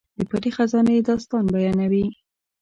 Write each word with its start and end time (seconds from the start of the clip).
د 0.17 0.19
پټې 0.29 0.51
خزانې 0.55 1.05
داستان 1.09 1.43
بیانوي. 1.53 2.05